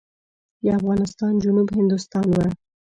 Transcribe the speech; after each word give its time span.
د 0.63 0.65
افغانستان 0.79 1.33
جنوب 1.43 1.67
هندوستان 1.77 2.25
و. 2.31 2.35